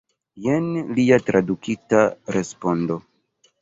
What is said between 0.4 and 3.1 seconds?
Jen lia tradukita respondo.